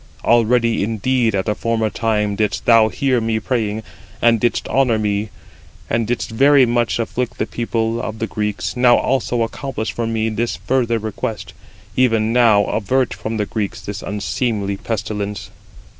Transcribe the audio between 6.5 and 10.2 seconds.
much afflict the people of the Greeks, now also accomplish for